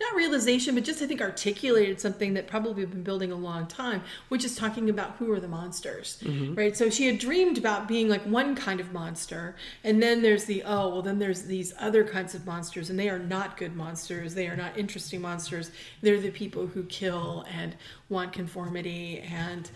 not 0.00 0.14
realization, 0.14 0.74
but 0.74 0.84
just 0.84 1.02
I 1.02 1.06
think 1.06 1.20
articulated 1.20 2.00
something 2.00 2.34
that 2.34 2.46
probably 2.46 2.86
been 2.86 3.02
building 3.02 3.30
a 3.30 3.36
long 3.36 3.66
time, 3.66 4.02
which 4.28 4.44
is 4.44 4.56
talking 4.56 4.88
about 4.88 5.16
who 5.18 5.30
are 5.32 5.40
the 5.40 5.48
monsters, 5.48 6.18
mm-hmm. 6.22 6.54
right? 6.54 6.76
So 6.76 6.88
she 6.88 7.06
had 7.06 7.18
dreamed 7.18 7.58
about 7.58 7.86
being 7.86 8.08
like 8.08 8.22
one 8.22 8.56
kind 8.56 8.80
of 8.80 8.92
monster, 8.92 9.56
and 9.84 10.02
then 10.02 10.22
there's 10.22 10.46
the, 10.46 10.62
oh, 10.64 10.88
well, 10.88 11.02
then 11.02 11.18
there's 11.18 11.42
these 11.42 11.74
other 11.78 12.02
kinds 12.02 12.34
of 12.34 12.46
monsters, 12.46 12.88
and 12.88 12.98
they 12.98 13.10
are 13.10 13.18
not 13.18 13.58
good 13.58 13.76
monsters. 13.76 14.34
They 14.34 14.48
are 14.48 14.56
not 14.56 14.76
interesting 14.78 15.20
monsters. 15.20 15.70
They're 16.00 16.20
the 16.20 16.30
people 16.30 16.66
who 16.66 16.84
kill 16.84 17.44
and 17.52 17.76
want 18.08 18.32
conformity, 18.32 19.20
and 19.20 19.70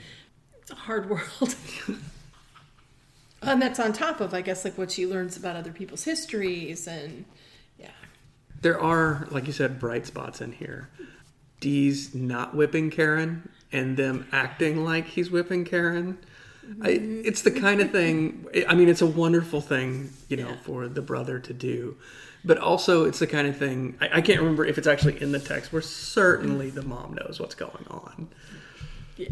it's 0.60 0.70
a 0.70 0.74
hard 0.74 1.10
world. 1.10 1.54
And 3.46 3.60
that's 3.60 3.78
on 3.78 3.92
top 3.92 4.22
of, 4.22 4.32
I 4.32 4.40
guess, 4.40 4.64
like 4.64 4.78
what 4.78 4.90
she 4.90 5.06
learns 5.06 5.36
about 5.36 5.54
other 5.54 5.70
people's 5.70 6.04
histories 6.04 6.86
and. 6.86 7.26
There 8.64 8.80
are 8.80 9.28
like 9.30 9.46
you 9.46 9.52
said 9.52 9.78
bright 9.78 10.06
spots 10.06 10.40
in 10.40 10.52
here 10.52 10.88
Deeze 11.60 12.14
not 12.14 12.56
whipping 12.56 12.90
karen 12.90 13.50
and 13.70 13.94
them 13.94 14.26
acting 14.32 14.82
like 14.82 15.04
he's 15.06 15.30
whipping 15.30 15.66
karen 15.66 16.16
I, 16.82 16.92
it's 16.92 17.42
the 17.42 17.50
kind 17.50 17.82
of 17.82 17.90
thing 17.90 18.46
i 18.66 18.74
mean 18.74 18.88
it's 18.88 19.02
a 19.02 19.06
wonderful 19.06 19.60
thing 19.60 20.10
you 20.30 20.38
know 20.38 20.48
Yeah. 20.48 20.56
for 20.62 20.88
the 20.88 21.02
brother 21.02 21.38
to 21.40 21.52
do 21.52 21.98
but 22.42 22.56
also 22.56 23.04
it's 23.04 23.18
the 23.18 23.26
kind 23.26 23.46
of 23.48 23.58
thing 23.58 23.98
I, 24.00 24.08
I 24.14 24.20
can't 24.22 24.40
remember 24.40 24.64
if 24.64 24.78
it's 24.78 24.86
actually 24.86 25.20
in 25.20 25.30
the 25.32 25.40
text 25.40 25.70
where 25.70 25.82
certainly 25.82 26.70
the 26.70 26.82
mom 26.82 27.12
knows 27.20 27.38
what's 27.38 27.54
going 27.54 27.84
on 27.90 28.28
Yeah. 29.18 29.28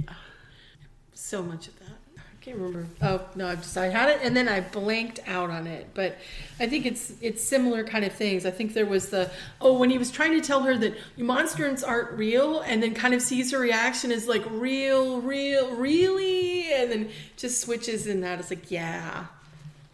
So 1.14 1.42
much 1.42 1.68
of 1.68 1.78
that. 1.78 1.98
Can't 2.42 2.56
remember. 2.56 2.88
Oh 3.00 3.24
no, 3.36 3.46
I 3.46 3.54
just 3.54 3.78
I 3.78 3.86
had 3.86 4.08
it 4.08 4.18
and 4.20 4.36
then 4.36 4.48
I 4.48 4.58
blanked 4.58 5.20
out 5.28 5.48
on 5.48 5.68
it. 5.68 5.86
But 5.94 6.18
I 6.58 6.66
think 6.66 6.86
it's 6.86 7.12
it's 7.20 7.40
similar 7.40 7.84
kind 7.84 8.04
of 8.04 8.12
things. 8.12 8.44
I 8.44 8.50
think 8.50 8.74
there 8.74 8.84
was 8.84 9.10
the 9.10 9.30
oh 9.60 9.78
when 9.78 9.90
he 9.90 9.96
was 9.96 10.10
trying 10.10 10.32
to 10.32 10.40
tell 10.40 10.64
her 10.64 10.76
that 10.78 10.96
monsters 11.16 11.84
aren't 11.84 12.18
real 12.18 12.60
and 12.62 12.82
then 12.82 12.94
kind 12.94 13.14
of 13.14 13.22
sees 13.22 13.52
her 13.52 13.60
reaction 13.60 14.10
is 14.10 14.26
like 14.26 14.42
real, 14.50 15.20
real, 15.20 15.76
really 15.76 16.72
and 16.72 16.90
then 16.90 17.10
just 17.36 17.60
switches 17.60 18.08
in 18.08 18.22
that 18.22 18.40
is 18.40 18.50
like, 18.50 18.72
yeah. 18.72 19.26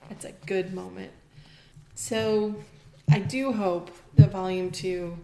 That's 0.09 0.25
a 0.25 0.33
good 0.47 0.73
moment. 0.73 1.13
So 1.95 2.55
I 3.11 3.19
do 3.19 3.53
hope 3.53 3.91
that 4.15 4.31
volume 4.31 4.71
two 4.71 5.19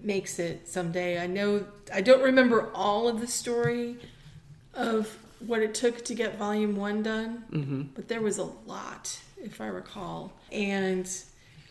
makes 0.00 0.38
it 0.38 0.68
someday. 0.68 1.20
I 1.20 1.26
know 1.26 1.66
I 1.92 2.00
don't 2.00 2.22
remember 2.22 2.70
all 2.76 3.08
of 3.08 3.20
the 3.20 3.26
story 3.26 3.96
of 4.72 5.18
what 5.46 5.62
it 5.62 5.74
took 5.74 6.04
to 6.04 6.14
get 6.14 6.38
volume 6.38 6.76
one 6.76 7.02
done, 7.02 7.44
mm-hmm. 7.50 7.82
but 7.94 8.08
there 8.08 8.20
was 8.20 8.38
a 8.38 8.48
lot, 8.66 9.18
if 9.42 9.60
I 9.60 9.66
recall. 9.66 10.32
And 10.50 11.08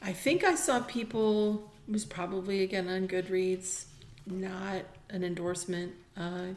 I 0.02 0.14
think 0.14 0.44
I 0.44 0.56
saw 0.56 0.82
people 0.82 1.72
it 1.88 1.92
was 1.92 2.06
probably 2.06 2.64
again 2.64 2.88
on 2.88 3.08
Goodreads, 3.08 3.86
not 4.26 4.84
an 5.10 5.24
endorsement. 5.24 5.94
Uh, 6.18 6.48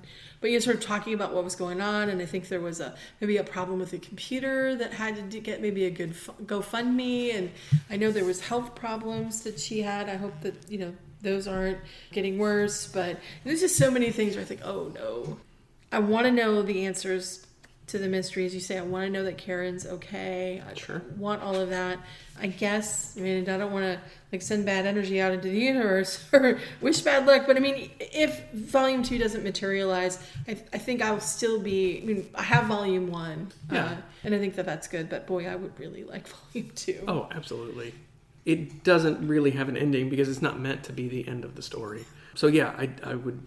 but 0.40 0.50
you're 0.50 0.60
sort 0.60 0.76
of 0.76 0.82
talking 0.82 1.14
about 1.14 1.32
what 1.32 1.44
was 1.44 1.54
going 1.54 1.80
on, 1.80 2.08
and 2.08 2.20
I 2.20 2.26
think 2.26 2.48
there 2.48 2.60
was 2.60 2.80
a 2.80 2.94
maybe 3.20 3.36
a 3.36 3.44
problem 3.44 3.78
with 3.78 3.92
the 3.92 3.98
computer 3.98 4.74
that 4.74 4.92
had 4.92 5.30
to 5.30 5.40
get 5.40 5.62
maybe 5.62 5.84
a 5.84 5.90
good 5.90 6.12
GoFundMe, 6.44 7.34
and 7.34 7.50
I 7.88 7.96
know 7.96 8.10
there 8.10 8.24
was 8.24 8.40
health 8.40 8.74
problems 8.74 9.42
that 9.42 9.60
she 9.60 9.80
had. 9.80 10.08
I 10.08 10.16
hope 10.16 10.40
that 10.40 10.54
you 10.68 10.78
know 10.78 10.94
those 11.22 11.46
aren't 11.46 11.78
getting 12.12 12.36
worse, 12.36 12.88
but 12.88 13.18
there's 13.44 13.60
just 13.60 13.76
so 13.76 13.90
many 13.90 14.10
things 14.10 14.34
where 14.34 14.42
I 14.42 14.44
think, 14.44 14.60
oh 14.64 14.92
no, 14.94 15.38
I 15.94 15.98
want 16.00 16.26
to 16.26 16.32
know 16.32 16.62
the 16.62 16.84
answers 16.86 17.46
to 17.86 17.98
the 17.98 18.08
mysteries. 18.08 18.54
You 18.54 18.60
say 18.60 18.78
I 18.78 18.82
want 18.82 19.04
to 19.06 19.10
know 19.10 19.24
that 19.24 19.36
Karen's 19.38 19.84
okay. 19.86 20.62
I 20.68 20.74
Sure. 20.74 21.02
want 21.16 21.42
all 21.42 21.54
of 21.54 21.68
that. 21.70 21.98
I 22.40 22.46
guess. 22.48 23.14
I 23.16 23.20
mean, 23.20 23.48
I 23.48 23.56
don't 23.58 23.72
want 23.72 23.84
to 23.84 24.00
like 24.32 24.42
send 24.42 24.66
bad 24.66 24.86
energy 24.86 25.20
out 25.20 25.32
into 25.32 25.48
the 25.48 25.58
universe 25.58 26.24
or 26.32 26.58
wish 26.80 27.00
bad 27.02 27.26
luck. 27.26 27.44
But 27.46 27.56
I 27.56 27.60
mean, 27.60 27.90
if 28.00 28.50
Volume 28.52 29.02
Two 29.02 29.18
doesn't 29.18 29.44
materialize, 29.44 30.18
I, 30.48 30.52
I 30.72 30.78
think 30.78 31.02
I'll 31.02 31.20
still 31.20 31.60
be. 31.60 32.00
I 32.02 32.04
mean, 32.06 32.28
I 32.34 32.42
have 32.42 32.64
Volume 32.66 33.10
One, 33.10 33.52
Yeah. 33.70 33.84
uh, 33.84 33.96
and 34.24 34.34
I 34.34 34.38
think 34.38 34.56
that 34.56 34.66
that's 34.66 34.88
good. 34.88 35.08
But 35.08 35.26
boy, 35.26 35.46
I 35.46 35.54
would 35.54 35.78
really 35.78 36.04
like 36.04 36.26
Volume 36.52 36.72
Two. 36.74 37.04
oh 37.06 37.28
absolutely 37.30 37.94
it 38.46 38.84
doesn't 38.84 39.26
really 39.26 39.52
have 39.52 39.70
an 39.70 39.76
ending 39.76 40.10
because 40.10 40.28
it's 40.28 40.42
not 40.42 40.60
meant 40.60 40.82
to 40.84 40.92
be 40.92 41.08
the 41.08 41.26
end 41.26 41.46
of 41.46 41.54
the 41.54 41.62
story 41.62 42.04
so 42.34 42.46
yeah 42.46 42.74
i, 42.76 42.90
I 43.02 43.14
would 43.14 43.40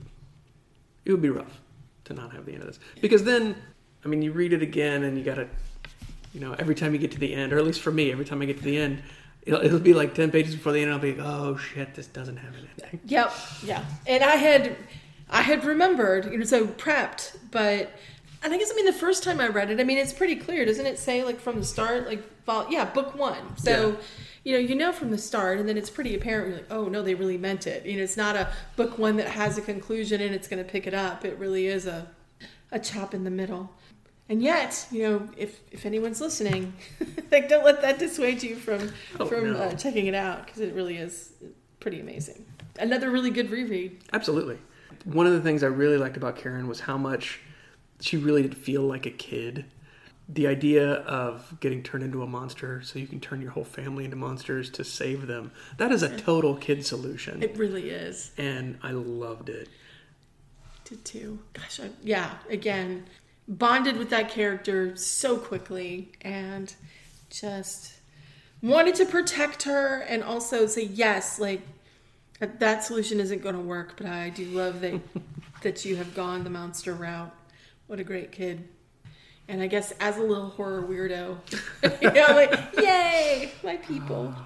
it 1.05 1.11
would 1.11 1.21
be 1.21 1.29
rough 1.29 1.61
to 2.07 2.13
not 2.13 2.33
have 2.33 2.45
the 2.45 2.53
end 2.53 2.61
of 2.61 2.67
this 2.67 2.79
because 3.01 3.23
then 3.23 3.55
i 4.03 4.07
mean 4.07 4.21
you 4.21 4.31
read 4.31 4.53
it 4.53 4.61
again 4.61 5.03
and 5.03 5.17
you 5.17 5.23
gotta 5.23 5.47
you 6.33 6.39
know 6.39 6.53
every 6.59 6.75
time 6.75 6.93
you 6.93 6.99
get 6.99 7.11
to 7.11 7.19
the 7.19 7.33
end 7.33 7.53
or 7.53 7.57
at 7.57 7.65
least 7.65 7.81
for 7.81 7.91
me 7.91 8.11
every 8.11 8.25
time 8.25 8.41
i 8.41 8.45
get 8.45 8.57
to 8.57 8.63
the 8.63 8.77
end 8.77 9.01
it'll, 9.43 9.61
it'll 9.61 9.79
be 9.79 9.93
like 9.93 10.13
10 10.13 10.31
pages 10.31 10.55
before 10.55 10.71
the 10.71 10.79
end 10.79 10.89
and 10.89 10.95
i'll 10.95 11.01
be 11.01 11.13
like 11.13 11.25
oh 11.25 11.57
shit 11.57 11.93
this 11.95 12.07
doesn't 12.07 12.37
have 12.37 12.53
an 12.53 12.59
ending 12.59 12.77
Yep, 13.05 13.33
yeah. 13.63 13.83
And 14.05 14.23
I 14.23 14.35
had 14.35 14.75
I 15.29 15.41
had 15.41 15.65
remembered, 15.65 16.31
you 16.31 16.37
know, 16.37 16.45
so 16.45 16.67
prepped, 16.67 17.37
but 17.51 17.91
and 18.43 18.53
I 18.53 18.57
guess 18.57 18.71
I 18.71 18.75
mean 18.75 18.85
the 18.85 18.93
first 18.93 19.23
time 19.23 19.39
I 19.39 19.47
read 19.47 19.69
it, 19.71 19.79
I 19.79 19.83
mean 19.83 19.97
it's 19.97 20.13
pretty 20.13 20.35
clear, 20.35 20.65
doesn't 20.65 20.85
it 20.85 20.99
say 20.99 21.23
like 21.23 21.39
from 21.39 21.57
the 21.57 21.65
start, 21.65 22.07
like 22.07 22.23
vol- 22.45 22.67
yeah, 22.69 22.85
book 22.85 23.15
one. 23.15 23.57
So 23.57 23.71
Yeah. 23.91 23.95
you 24.43 24.53
know, 24.53 24.59
you 24.59 24.75
know 24.75 24.91
from 24.91 25.11
the 25.11 25.17
start, 25.17 25.59
and 25.59 25.67
then 25.67 25.77
it's 25.77 25.89
pretty 25.89 26.15
apparent. 26.15 26.47
You're 26.49 26.57
like, 26.57 26.71
oh 26.71 26.85
no, 26.87 27.01
they 27.01 27.15
really 27.15 27.37
meant 27.37 27.67
it. 27.67 27.85
You 27.85 27.97
know, 27.97 28.03
it's 28.03 28.17
not 28.17 28.35
a 28.35 28.49
book 28.75 28.97
one 28.97 29.17
that 29.17 29.27
has 29.27 29.57
a 29.57 29.61
conclusion 29.61 30.21
and 30.21 30.33
it's 30.33 30.47
going 30.47 30.63
to 30.63 30.69
pick 30.69 30.87
it 30.87 30.93
up. 30.93 31.25
It 31.25 31.37
really 31.37 31.67
is 31.67 31.85
a 31.87 32.07
a 32.71 32.79
chop 32.79 33.13
in 33.13 33.23
the 33.23 33.29
middle. 33.31 33.71
And 34.29 34.41
yet, 34.43 34.87
you 34.91 35.03
know, 35.03 35.29
if 35.37 35.59
if 35.71 35.85
anyone's 35.85 36.19
listening, 36.21 36.73
like 37.31 37.47
don't 37.49 37.63
let 37.65 37.81
that 37.81 37.97
dissuade 37.99 38.43
you 38.43 38.55
from 38.55 38.91
Oh, 39.19 39.25
from 39.25 39.53
no. 39.53 39.57
uh, 39.57 39.73
checking 39.75 40.05
it 40.07 40.15
out 40.15 40.45
because 40.45 40.59
it 40.61 40.73
really 40.73 40.97
is 40.97 41.31
pretty 41.79 41.99
amazing. 42.01 42.45
Another 42.79 43.09
really 43.09 43.31
good 43.31 43.49
reread. 43.49 44.01
Absolutely. 44.13 44.57
One 45.05 45.25
of 45.25 45.33
the 45.33 45.41
things 45.41 45.63
I 45.63 45.67
really 45.67 45.97
liked 45.97 46.17
about 46.17 46.35
Karen 46.35 46.67
was 46.67 46.81
how 46.81 46.97
much 46.97 47.39
she 48.01 48.17
really 48.17 48.41
did 48.41 48.57
feel 48.57 48.81
like 48.81 49.05
a 49.05 49.11
kid. 49.11 49.65
The 50.29 50.47
idea 50.47 50.93
of 50.93 51.57
getting 51.61 51.83
turned 51.83 52.03
into 52.03 52.21
a 52.21 52.27
monster 52.27 52.81
so 52.81 52.99
you 52.99 53.07
can 53.07 53.19
turn 53.19 53.41
your 53.41 53.51
whole 53.51 53.63
family 53.63 54.03
into 54.03 54.17
monsters 54.17 54.69
to 54.71 54.83
save 54.83 55.25
them, 55.25 55.51
that 55.77 55.91
is 55.91 56.03
a 56.03 56.17
total 56.17 56.55
kid 56.55 56.85
solution. 56.85 57.41
It 57.41 57.57
really 57.57 57.89
is. 57.89 58.31
And 58.37 58.77
I 58.83 58.91
loved 58.91 59.49
it. 59.49 59.69
Did 60.83 61.05
too. 61.05 61.39
Gosh, 61.53 61.79
I, 61.79 61.89
yeah. 62.03 62.35
Again, 62.49 63.05
bonded 63.47 63.97
with 63.97 64.09
that 64.09 64.29
character 64.29 64.95
so 64.95 65.37
quickly, 65.37 66.11
and 66.21 66.73
just 67.29 67.93
wanted 68.61 68.95
to 68.95 69.05
protect 69.05 69.63
her, 69.63 70.01
and 70.01 70.23
also 70.23 70.65
say 70.65 70.83
yes, 70.83 71.39
like 71.39 71.61
that, 72.39 72.59
that 72.59 72.83
solution 72.83 73.19
isn't 73.19 73.41
going 73.41 73.55
to 73.55 73.61
work. 73.61 73.95
But 73.97 74.07
I 74.07 74.29
do 74.29 74.45
love 74.45 74.81
that 74.81 74.99
that 75.61 75.85
you 75.85 75.95
have 75.95 76.13
gone 76.15 76.43
the 76.43 76.49
monster 76.49 76.93
route. 76.93 77.33
What 77.87 78.01
a 78.01 78.03
great 78.03 78.33
kid. 78.33 78.67
And 79.47 79.61
I 79.61 79.67
guess 79.67 79.91
as 80.01 80.17
a 80.17 80.21
little 80.21 80.49
horror 80.49 80.83
weirdo, 80.83 81.37
you 82.01 82.11
know, 82.11 82.27
like, 82.31 82.53
yay, 82.77 83.51
my 83.63 83.77
people. 83.77 84.33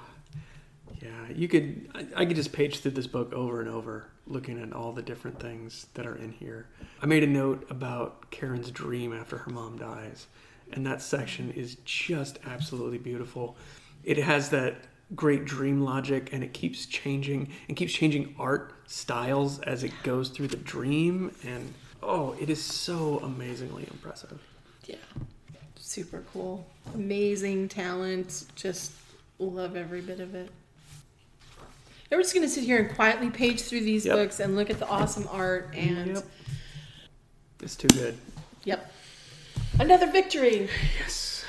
Yeah, 1.02 1.34
you 1.34 1.48
could. 1.48 1.90
I, 1.96 2.22
I 2.22 2.26
could 2.26 2.36
just 2.36 2.54
page 2.54 2.82
through 2.82 2.92
this 2.92 3.08
book 3.08 3.34
over 3.34 3.60
and 3.60 3.68
over, 3.68 4.06
looking 4.28 4.62
at 4.62 4.72
all 4.72 4.92
the 4.92 5.02
different 5.02 5.40
things 5.40 5.88
that 5.96 6.06
are 6.06 6.16
in 6.16 6.32
here. 6.32 6.68
I 7.02 7.08
made 7.08 7.24
a 7.24 7.28
note 7.28 7.66
about 7.72 8.30
Karen's 8.30 8.70
dream 8.70 9.12
after 9.12 9.40
her 9.40 9.50
mom 9.50 9.80
dies, 9.80 10.28
and 10.72 10.86
that 10.86 11.02
section 11.02 11.50
is 11.54 11.78
just 11.86 12.38
absolutely 12.46 13.00
beautiful. 13.00 13.58
It 14.04 14.18
has 14.20 14.50
that 14.50 14.76
great 15.16 15.46
dream 15.46 15.82
logic, 15.82 16.30
and 16.34 16.44
it 16.44 16.54
keeps 16.54 16.86
changing 16.86 17.50
and 17.68 17.76
keeps 17.76 17.94
changing 17.94 18.36
art 18.38 18.74
styles 18.86 19.60
as 19.62 19.84
it 19.84 19.94
goes 20.04 20.30
through 20.30 20.50
the 20.50 20.58
dream, 20.58 21.32
and 21.44 21.74
oh, 22.04 22.36
it 22.40 22.50
is 22.50 22.62
so 22.62 23.20
amazingly 23.20 23.88
impressive. 23.92 24.42
Yeah. 24.86 24.96
Super 25.80 26.24
cool. 26.34 26.66
Amazing 26.94 27.70
talent. 27.70 28.46
Just 28.56 28.92
love 29.40 29.76
every 29.76 30.02
bit 30.02 30.20
of 30.20 30.36
it. 30.36 30.50
Now 32.10 32.18
we're 32.18 32.24
just 32.24 32.34
going 32.34 32.46
to 32.46 32.50
sit 32.54 32.64
here 32.64 32.80
and 32.84 32.94
quietly 32.96 33.30
page 33.30 33.62
through 33.62 33.82
these 33.82 34.06
Yep. 34.06 34.16
books 34.16 34.40
and 34.40 34.56
look 34.56 34.70
at 34.70 34.80
the 34.80 34.88
awesome 34.88 35.28
art 35.32 35.74
and 35.76 36.16
Yep. 36.16 36.26
It's 37.62 37.76
too 37.76 37.88
good. 37.90 38.18
yep. 38.64 38.92
Another 39.80 40.12
victory. 40.12 40.68
Yes. 41.00 41.46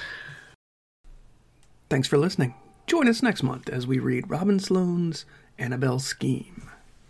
Thanks 1.90 2.06
for 2.08 2.16
listening. 2.18 2.54
Join 2.86 3.08
us 3.08 3.22
next 3.22 3.42
month 3.42 3.68
as 3.68 3.86
we 3.86 3.98
read 3.98 4.28
Robin 4.30 4.58
Sloan's 4.58 5.24
Annabel 5.58 5.98
Scheme. 5.98 6.70